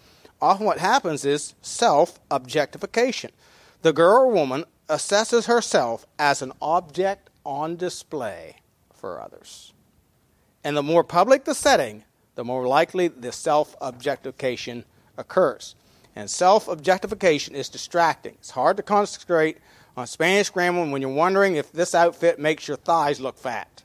[0.41, 3.31] Often what happens is self objectification.
[3.83, 8.57] The girl or woman assesses herself as an object on display
[8.95, 9.73] for others.
[10.65, 14.85] And the more public the setting, the more likely the self objectification
[15.17, 15.75] occurs.
[16.15, 18.35] And self objectification is distracting.
[18.35, 19.59] It's hard to concentrate
[19.97, 23.83] on Spanish grammar when you're wondering if this outfit makes your thighs look fat.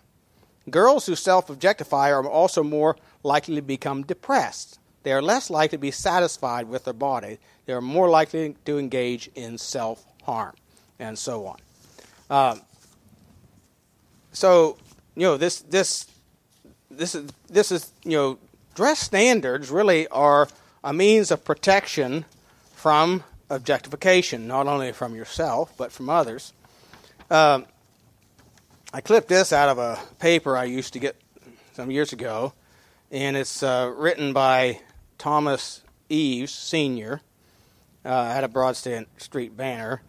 [0.70, 4.80] Girls who self objectify are also more likely to become depressed.
[5.04, 7.39] They are less likely to be satisfied with their body.
[7.65, 10.56] They are more likely to engage in self harm,
[11.00, 11.58] and so on.
[12.30, 12.62] Um,
[14.38, 14.78] so
[15.15, 16.06] you know this this
[16.91, 18.38] this is this is you know
[18.76, 20.47] dress standards really are
[20.84, 22.23] a means of protection
[22.76, 26.54] from objectification, not only from yourself but from others.
[27.32, 27.65] Um,
[28.93, 31.15] I clipped this out of a paper I used to get
[31.73, 32.54] some years ago,
[33.12, 34.82] and it's uh, written by
[35.17, 37.21] Thomas Eves Senior.
[38.06, 40.02] Uh, had a Broad Street banner,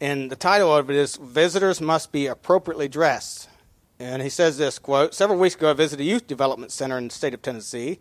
[0.00, 3.48] and the title of it is "Visitors Must Be Appropriately Dressed."
[3.98, 7.08] And he says this quote Several weeks ago, I visited a youth development center in
[7.08, 8.00] the state of Tennessee.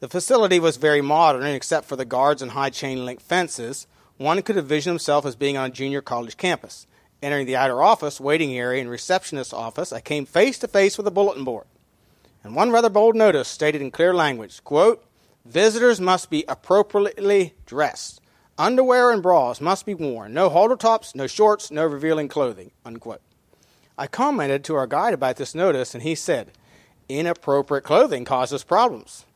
[0.00, 3.86] The facility was very modern, and except for the guards and high chain link fences,
[4.16, 6.86] one could envision himself as being on a junior college campus.
[7.20, 11.06] Entering the outer office, waiting area, and receptionist's office, I came face to face with
[11.06, 11.66] a bulletin board.
[12.44, 15.04] And one rather bold notice stated in clear language quote,
[15.44, 18.20] Visitors must be appropriately dressed.
[18.56, 20.34] Underwear and bras must be worn.
[20.34, 22.70] No halter tops, no shorts, no revealing clothing.
[22.84, 23.22] Unquote.
[23.98, 26.52] I commented to our guide about this notice, and he said,
[27.08, 29.26] Inappropriate clothing causes problems.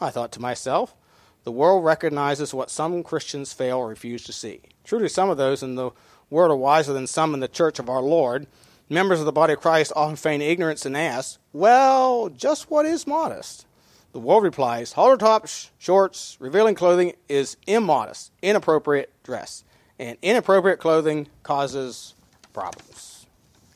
[0.00, 0.94] I thought to myself,
[1.42, 4.60] the world recognizes what some Christians fail or refuse to see.
[4.84, 5.90] Truly, some of those in the
[6.30, 8.46] world are wiser than some in the church of our Lord.
[8.88, 13.08] Members of the body of Christ often feign ignorance and ask, Well, just what is
[13.08, 13.66] modest?
[14.12, 19.64] The world replies, halter tops, shorts, revealing clothing is immodest, inappropriate dress.
[19.98, 22.14] And inappropriate clothing causes
[22.52, 23.11] problems.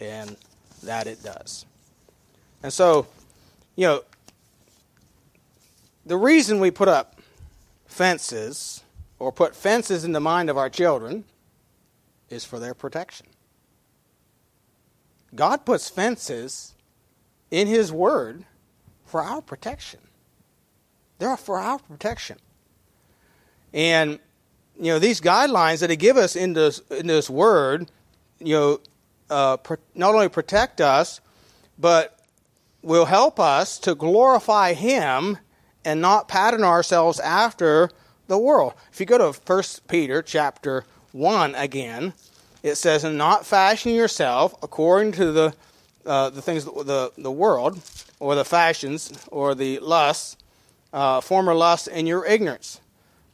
[0.01, 0.37] And
[0.83, 1.67] that it does.
[2.63, 3.07] And so,
[3.77, 4.03] you know,
[6.05, 7.21] the reason we put up
[7.87, 8.83] fences
[9.19, 11.25] or put fences in the mind of our children
[12.31, 13.27] is for their protection.
[15.35, 16.75] God puts fences
[17.51, 18.45] in His Word
[19.05, 20.01] for our protection.
[21.19, 22.39] They're for our protection.
[23.73, 24.19] And,
[24.79, 27.91] you know, these guidelines that He give us in this, in this Word,
[28.39, 28.81] you know,
[29.31, 29.57] uh,
[29.95, 31.21] not only protect us,
[31.79, 32.19] but
[32.83, 35.39] will help us to glorify Him
[35.85, 37.91] and not pattern ourselves after
[38.27, 38.75] the world.
[38.93, 42.12] If you go to 1 Peter chapter 1 again,
[42.62, 45.55] it says, And not fashion yourself according to the,
[46.05, 47.81] uh, the things, the, the world,
[48.19, 50.37] or the fashions, or the lusts,
[50.93, 52.81] uh, former lusts in your ignorance.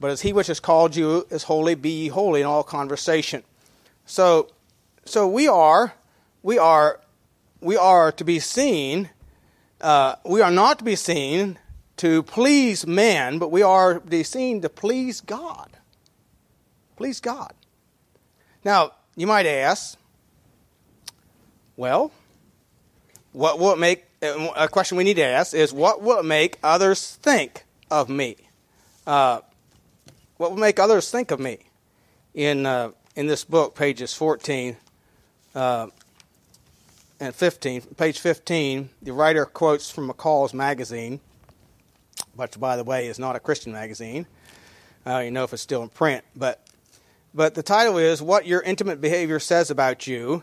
[0.00, 3.44] But as he which has called you is holy, be ye holy in all conversation.
[4.04, 4.50] So,
[5.04, 5.94] so we are,
[6.42, 7.00] we are,
[7.60, 9.10] we are to be seen.
[9.80, 11.58] Uh, we are not to be seen
[11.96, 15.70] to please men, but we are to be seen to please God.
[16.96, 17.52] Please God.
[18.64, 19.98] Now, you might ask,
[21.76, 22.12] well,
[23.32, 26.58] what will it make, a question we need to ask is, what will it make
[26.62, 28.36] others think of me?
[29.04, 29.40] Uh,
[30.36, 31.58] what will make others think of me?
[32.34, 34.76] In, uh, in this book, pages 14
[35.54, 35.88] uh,
[37.20, 41.20] and 15, page 15, the writer quotes from McCall's magazine,
[42.34, 44.26] which, by the way, is not a Christian magazine.
[45.06, 46.66] I don't even know if it's still in print, but
[47.34, 50.42] but the title is What Your Intimate Behavior Says About You.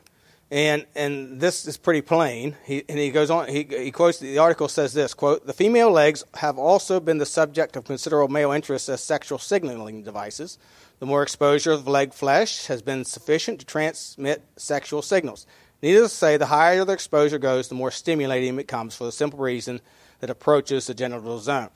[0.52, 2.56] And, and this is pretty plain.
[2.66, 5.92] He, and he goes on, he, he quotes, the article says this, quote, The female
[5.92, 10.58] legs have also been the subject of considerable male interest as sexual signaling devices.
[11.00, 15.48] The more exposure of leg flesh has been sufficient to transmit sexual signals.
[15.82, 19.12] Needless to say, the higher the exposure goes, the more stimulating it becomes for the
[19.12, 19.80] simple reason
[20.20, 21.70] that approaches the genital zone.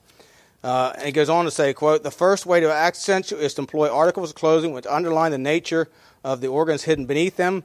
[0.62, 3.62] Uh, and he goes on to say, quote, the first way to accentuate is to
[3.62, 5.90] employ articles of clothing which underline the nature
[6.24, 7.64] of the organs hidden beneath them.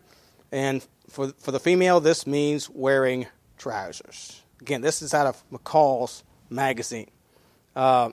[0.51, 4.43] And for, for the female, this means wearing trousers.
[4.61, 7.11] Again, this is out of McCall's magazine.
[7.75, 8.11] Uh,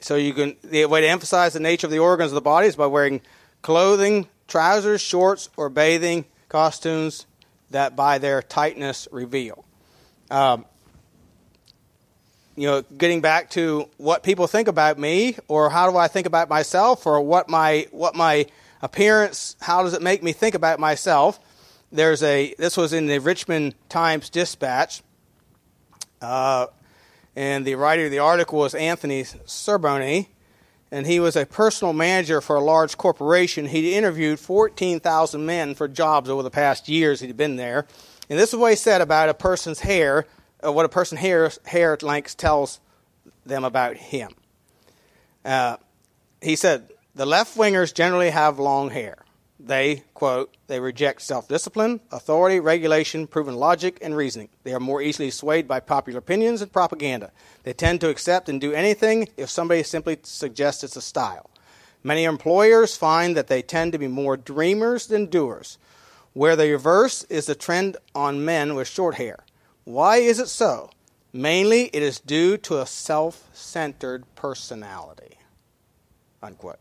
[0.00, 2.66] so you can the way to emphasize the nature of the organs of the body
[2.66, 3.20] is by wearing
[3.62, 7.26] clothing, trousers, shorts, or bathing costumes
[7.70, 9.64] that by their tightness reveal.
[10.30, 10.64] Um,
[12.56, 16.26] you know, getting back to what people think about me, or how do I think
[16.26, 18.46] about myself, or what my what my
[18.82, 21.38] appearance, how does it make me think about myself?
[21.92, 25.02] There's a this was in the Richmond Times Dispatch,
[26.22, 26.66] uh,
[27.36, 30.26] and the writer of the article was Anthony Cerboni,
[30.90, 33.66] and he was a personal manager for a large corporation.
[33.66, 37.86] He'd interviewed 14,000 men for jobs over the past years he'd been there,
[38.28, 40.26] and this is what he said about a person's hair
[40.64, 42.80] uh, what a person's hair, hair length tells
[43.44, 44.30] them about him.
[45.44, 45.76] Uh,
[46.40, 49.18] he said, The left wingers generally have long hair.
[49.58, 54.50] They, quote, they reject self discipline, authority, regulation, proven logic, and reasoning.
[54.64, 57.32] They are more easily swayed by popular opinions and propaganda.
[57.62, 61.50] They tend to accept and do anything if somebody simply suggests it's a style.
[62.02, 65.78] Many employers find that they tend to be more dreamers than doers.
[66.34, 69.38] Where the reverse is the trend on men with short hair.
[69.84, 70.90] Why is it so?
[71.32, 75.38] Mainly, it is due to a self centered personality.
[76.42, 76.78] Unquote.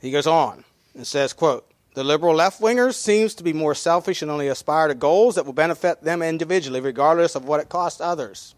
[0.00, 4.22] He goes on and says, quote, the liberal left wingers seems to be more selfish
[4.22, 8.00] and only aspire to goals that will benefit them individually, regardless of what it costs
[8.00, 8.54] others.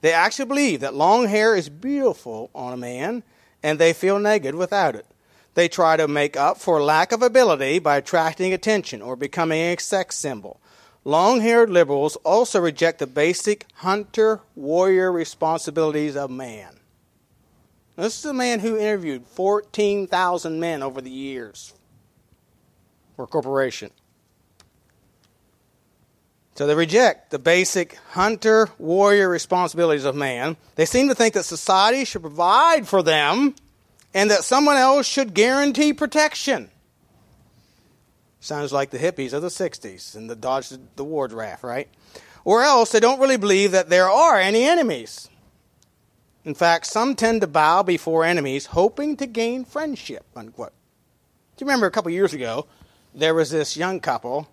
[0.00, 3.22] They actually believe that long hair is beautiful on a man,
[3.62, 5.06] and they feel naked without it.
[5.54, 9.76] They try to make up for lack of ability by attracting attention or becoming a
[9.78, 10.60] sex symbol.
[11.04, 16.80] Long haired liberals also reject the basic hunter warrior responsibilities of man.
[17.96, 21.74] This is a man who interviewed 14,000 men over the years
[23.16, 23.90] for a corporation.
[26.54, 30.56] So they reject the basic hunter warrior responsibilities of man.
[30.74, 33.54] They seem to think that society should provide for them
[34.14, 36.70] and that someone else should guarantee protection.
[38.40, 41.88] Sounds like the hippies of the 60s and the Dodge the War draft, right?
[42.44, 45.28] Or else they don't really believe that there are any enemies.
[46.44, 50.72] In fact, some tend to bow before enemies, hoping to gain friendship, unquote.
[51.56, 52.66] Do you remember a couple years ago,
[53.14, 54.48] there was this young couple,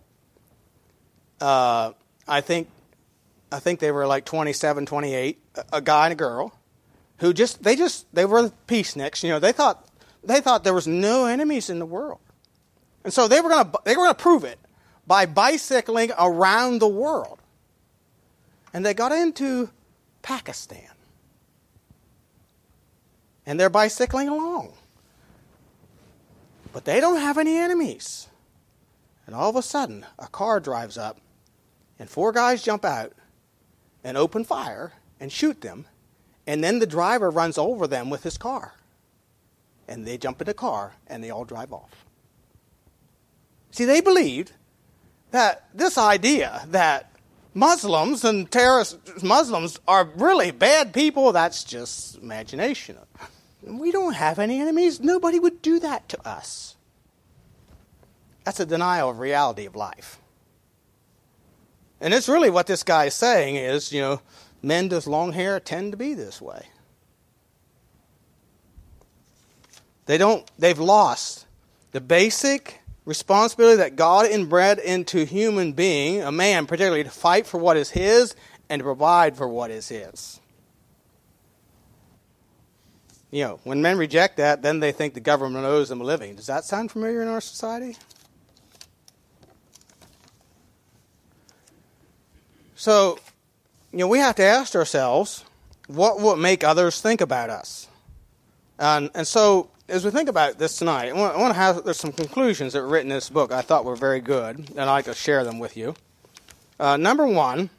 [1.41, 1.93] uh,
[2.27, 2.69] I think
[3.51, 5.39] I think they were like 27, 28,
[5.73, 6.53] a guy and a girl,
[7.17, 9.23] who just they just they were peaceniks.
[9.23, 9.87] You know, they thought
[10.23, 12.19] they thought there was no enemies in the world,
[13.03, 14.59] and so they were gonna they were gonna prove it
[15.07, 17.39] by bicycling around the world,
[18.73, 19.69] and they got into
[20.21, 20.91] Pakistan,
[23.49, 24.71] and they're bicycling along,
[26.71, 28.27] but they don't have any enemies.
[29.25, 31.19] And all of a sudden, a car drives up,
[31.97, 33.13] and four guys jump out
[34.03, 35.87] and open fire and shoot them.
[36.45, 38.75] And then the driver runs over them with his car.
[39.87, 42.05] And they jump in the car and they all drive off.
[43.71, 44.51] See, they believed
[45.31, 47.11] that this idea that
[47.55, 52.95] Muslims and terrorist Muslims are really bad people, that's just imagination.
[53.61, 54.99] We don't have any enemies.
[54.99, 56.75] Nobody would do that to us.
[58.43, 60.19] That's a denial of reality of life.
[62.01, 64.21] And it's really what this guy is saying is, you know,
[64.61, 66.67] men with long hair tend to be this way.
[70.05, 71.45] They don't they've lost
[71.91, 77.59] the basic responsibility that God inbred into human being, a man particularly to fight for
[77.59, 78.35] what is his
[78.69, 80.39] and to provide for what is his.
[83.31, 86.35] You know, when men reject that, then they think the government owes them a living.
[86.35, 87.95] Does that sound familiar in our society?
[92.75, 93.19] So,
[93.91, 95.43] you know, we have to ask ourselves,
[95.87, 97.87] what will make others think about us?
[98.79, 101.83] And, and so, as we think about this tonight, I want, I want to have,
[101.83, 104.79] there's some conclusions that were written in this book I thought were very good, and
[104.79, 105.93] I'd like to share them with you.
[106.79, 107.69] Uh, number one,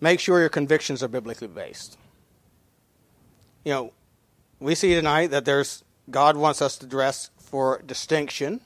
[0.00, 1.96] make sure your convictions are biblically based.
[3.64, 3.92] You know,
[4.60, 8.60] we see tonight that there's, God wants us to dress for distinction.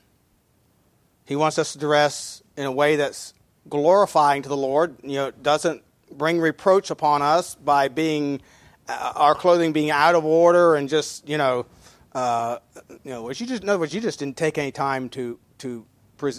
[1.24, 3.34] He wants us to dress in a way that's
[3.68, 4.96] glorifying to the Lord.
[5.02, 8.40] You know, doesn't bring reproach upon us by being
[8.88, 11.66] uh, our clothing being out of order and just you know,
[12.12, 12.58] uh,
[13.04, 15.84] you know, you just in other words, you just didn't take any time to to
[16.16, 16.32] pre-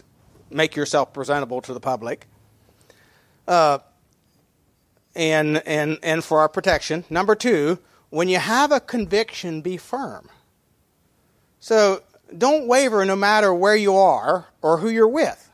[0.50, 2.28] make yourself presentable to the public.
[3.48, 3.80] Uh,
[5.16, 7.06] and and and for our protection.
[7.10, 7.80] Number two,
[8.10, 10.30] when you have a conviction, be firm.
[11.60, 12.04] So
[12.36, 15.50] don't waver no matter where you are or who you're with.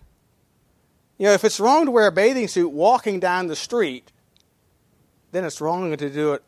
[1.18, 4.12] You know, if it's wrong to wear a bathing suit walking down the street,
[5.32, 6.44] then it's wrong to do it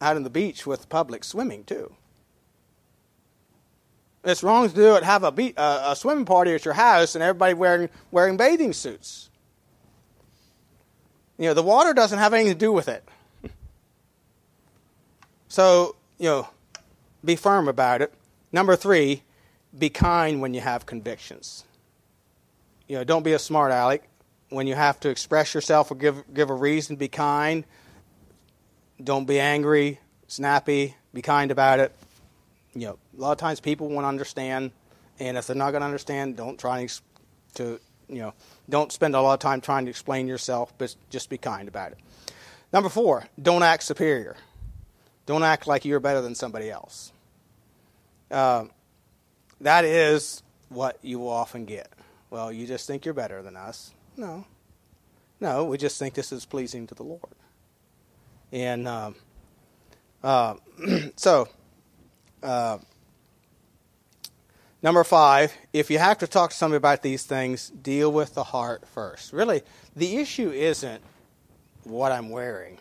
[0.00, 1.94] out on the beach with public swimming too.
[4.24, 7.16] It's wrong to do it have a, be- uh, a swimming party at your house
[7.16, 9.30] and everybody wearing wearing bathing suits.
[11.38, 13.08] You know, the water doesn't have anything to do with it.
[15.52, 16.48] So, you know,
[17.22, 18.10] be firm about it.
[18.52, 19.22] Number three,
[19.78, 21.64] be kind when you have convictions.
[22.88, 24.08] You know, don't be a smart aleck
[24.48, 27.64] when you have to express yourself or give give a reason, be kind.
[29.04, 30.96] Don't be angry, snappy.
[31.12, 31.92] Be kind about it.
[32.72, 34.70] You know, a lot of times people won't understand,
[35.18, 36.88] and if they're not going to understand, don't try
[37.56, 37.78] to
[38.08, 38.32] you know
[38.70, 41.92] don't spend a lot of time trying to explain yourself, but just be kind about
[41.92, 41.98] it.
[42.72, 44.34] Number four, don't act superior.
[45.26, 47.12] Don't act like you're better than somebody else.
[48.30, 48.64] Uh,
[49.60, 51.92] that is what you will often get.
[52.30, 53.92] Well, you just think you're better than us.
[54.16, 54.46] No.
[55.40, 57.34] No, we just think this is pleasing to the Lord.
[58.52, 59.14] And um,
[60.22, 60.54] uh,
[61.16, 61.48] so,
[62.42, 62.78] uh,
[64.82, 68.44] number five, if you have to talk to somebody about these things, deal with the
[68.44, 69.32] heart first.
[69.32, 69.62] Really,
[69.96, 71.02] the issue isn't
[71.84, 72.78] what I'm wearing,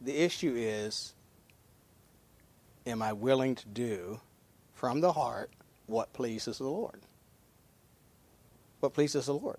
[0.00, 1.14] the issue is
[2.86, 4.20] am I willing to do
[4.74, 5.50] from the heart
[5.86, 7.00] what pleases the Lord?
[8.80, 9.58] What pleases the Lord?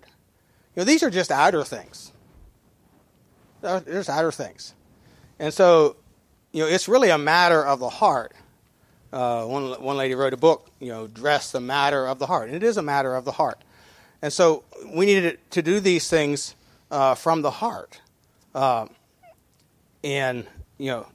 [0.74, 2.12] You know, these are just outer things.
[3.60, 4.74] They're just outer things.
[5.38, 5.96] And so,
[6.52, 8.34] you know, it's really a matter of the heart.
[9.12, 12.48] Uh, one, one lady wrote a book, you know, Dress the Matter of the Heart.
[12.48, 13.62] And it is a matter of the heart.
[14.22, 14.64] And so
[14.94, 16.54] we needed to do these things
[16.90, 18.00] uh, from the heart.
[18.54, 18.86] Uh,
[20.02, 20.46] and,
[20.78, 21.06] you know,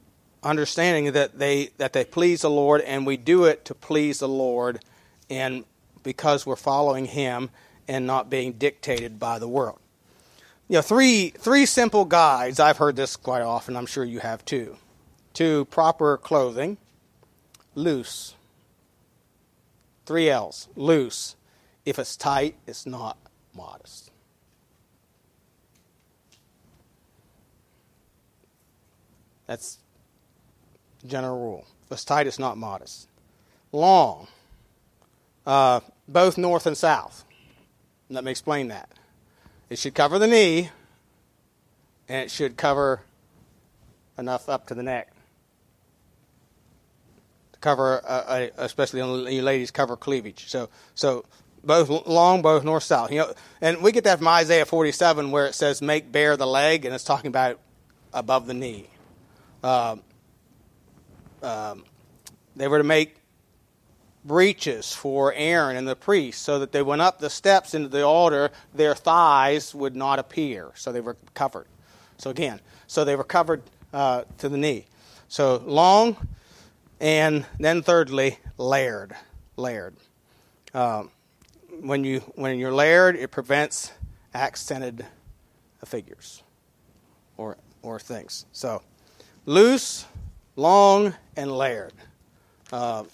[0.42, 4.28] understanding that they, that they please the Lord and we do it to please the
[4.28, 4.80] Lord
[5.28, 5.64] and
[6.02, 7.50] because we're following Him
[7.86, 9.78] and not being dictated by the world.
[10.68, 12.60] You know, three, three simple guides.
[12.60, 13.76] I've heard this quite often.
[13.76, 14.76] I'm sure you have too.
[15.34, 16.76] To proper clothing,
[17.74, 18.34] loose.
[20.04, 21.36] Three L's, loose.
[21.84, 23.16] If it's tight, it's not
[23.54, 24.10] modest.
[29.46, 29.78] That's
[31.06, 31.66] general rule.
[31.90, 33.08] It's tight, not modest.
[33.72, 34.28] Long,
[35.46, 37.24] uh, both north and south.
[38.10, 38.88] Let me explain that.
[39.70, 40.70] It should cover the knee,
[42.08, 43.02] and it should cover
[44.18, 45.12] enough up to the neck
[47.52, 50.48] to cover, uh, especially you ladies, cover cleavage.
[50.48, 51.24] So, so
[51.64, 53.10] both long, both north south.
[53.10, 56.46] You know, and we get that from Isaiah 47 where it says "make bare the
[56.46, 57.58] leg," and it's talking about
[58.12, 58.88] above the knee.
[59.62, 60.02] Um,
[61.42, 61.84] um,
[62.56, 63.16] they were to make
[64.24, 68.04] breeches for Aaron and the priests so that they went up the steps into the
[68.04, 70.70] altar, their thighs would not appear.
[70.74, 71.66] So they were covered.
[72.18, 73.62] So again, so they were covered
[73.92, 74.86] uh, to the knee.
[75.28, 76.16] So long,
[77.00, 79.14] and then thirdly, layered.
[79.56, 79.96] Layered.
[80.74, 81.10] Um,
[81.80, 83.92] when you when you're layered, it prevents
[84.34, 85.06] accented
[85.84, 86.42] figures
[87.36, 88.46] or or things.
[88.52, 88.82] So
[89.46, 90.06] loose,
[90.58, 91.92] long, and layered.
[92.72, 93.04] Uh,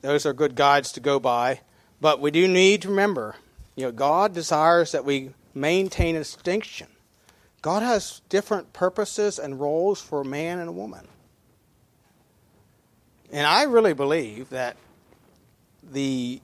[0.00, 1.60] those are good guides to go by.
[2.00, 3.36] But we do need to remember,
[3.76, 6.86] you know, God desires that we maintain a distinction.
[7.60, 11.06] God has different purposes and roles for a man and a woman.
[13.30, 14.76] And I really believe that
[15.92, 16.40] the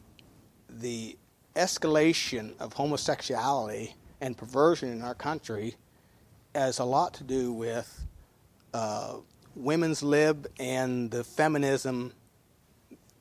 [0.68, 1.16] the
[1.54, 5.76] escalation of homosexuality and perversion in our country
[6.54, 8.04] has a lot to do with
[8.74, 9.14] uh,
[9.56, 12.12] women's lib and the feminism,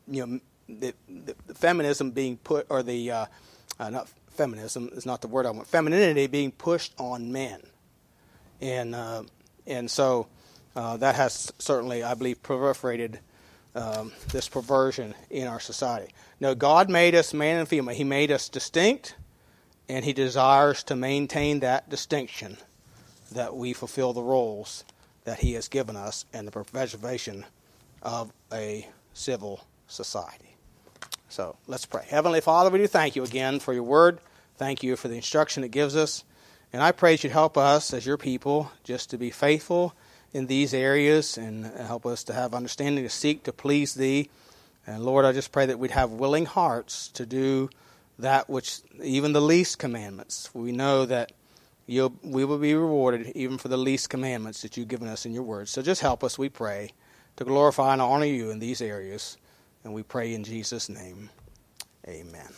[0.07, 3.25] you know, the, the, the feminism being put, or the, uh,
[3.79, 7.61] uh, not feminism is not the word I want, femininity being pushed on men.
[8.61, 9.23] And, uh,
[9.65, 10.27] and so
[10.75, 13.19] uh, that has certainly, I believe, proliferated
[13.75, 16.13] um, this perversion in our society.
[16.39, 17.95] No, God made us man and female.
[17.95, 19.15] He made us distinct,
[19.88, 22.57] and He desires to maintain that distinction
[23.31, 24.83] that we fulfill the roles
[25.26, 27.45] that He has given us in the preservation
[28.01, 30.55] of a civil society.
[31.28, 32.05] So let's pray.
[32.07, 34.19] Heavenly Father, we do thank you again for your word.
[34.57, 36.23] Thank you for the instruction it gives us.
[36.71, 39.93] And I pray you'd help us as your people just to be faithful
[40.34, 44.30] in these areas and help us to have understanding to seek to please Thee.
[44.86, 47.69] And Lord, I just pray that we'd have willing hearts to do
[48.19, 50.49] that which, even the least commandments.
[50.53, 51.32] We know that
[51.88, 55.33] you'll, we will be rewarded even for the least commandments that you've given us in
[55.33, 55.69] your word.
[55.69, 56.91] So just help us, we pray,
[57.38, 59.38] to glorify and honor you in these areas.
[59.83, 61.29] And we pray in Jesus' name.
[62.07, 62.51] Amen.